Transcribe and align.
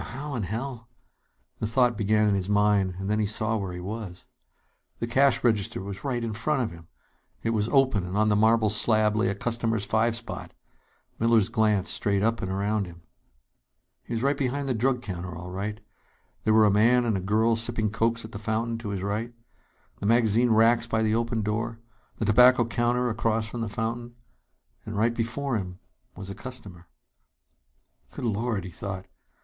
"Now, 0.01 0.05
how 0.07 0.33
in 0.33 0.41
hell" 0.41 0.87
The 1.59 1.67
thought 1.67 1.95
began 1.95 2.27
in 2.27 2.33
his 2.33 2.49
mind; 2.49 2.95
and 2.97 3.07
then 3.07 3.19
he 3.19 3.27
saw 3.27 3.57
where 3.57 3.71
he 3.71 3.79
was. 3.79 4.25
The 4.97 5.05
cash 5.05 5.43
register 5.43 5.79
was 5.83 6.03
right 6.03 6.23
in 6.23 6.33
front 6.33 6.63
of 6.63 6.71
him! 6.71 6.87
It 7.43 7.51
was 7.51 7.69
open, 7.69 8.03
and 8.03 8.17
on 8.17 8.27
the 8.27 8.35
marble 8.35 8.71
slab 8.71 9.15
lay 9.15 9.27
a 9.27 9.35
customer's 9.35 9.85
five 9.85 10.15
spot. 10.15 10.53
Miller's 11.19 11.49
glance 11.49 11.91
strayed 11.91 12.23
up 12.23 12.41
and 12.41 12.49
around 12.49 12.87
him. 12.87 13.03
He 14.01 14.15
was 14.15 14.35
behind 14.35 14.67
the 14.67 14.73
drug 14.73 15.03
counter, 15.03 15.35
all 15.37 15.51
right. 15.51 15.79
There 16.45 16.53
were 16.55 16.65
a 16.65 16.71
man 16.71 17.05
and 17.05 17.15
a 17.15 17.19
girl 17.21 17.55
sipping 17.55 17.91
cokes 17.91 18.25
at 18.25 18.31
the 18.31 18.39
fountain, 18.39 18.79
to 18.79 18.89
his 18.89 19.03
right; 19.03 19.31
the 19.99 20.07
magazine 20.07 20.49
racks 20.49 20.87
by 20.87 21.03
the 21.03 21.13
open 21.13 21.43
door; 21.43 21.77
the 22.15 22.25
tobacco 22.25 22.65
counter 22.65 23.07
across 23.11 23.45
from 23.45 23.61
the 23.61 23.69
fountain. 23.69 24.15
And 24.83 24.97
right 24.97 25.13
before 25.13 25.57
him 25.57 25.77
was 26.15 26.31
a 26.31 26.33
customer. 26.33 26.87
Good 28.13 28.25
Lord! 28.25 28.63
he 28.63 28.71
thought. 28.71 29.05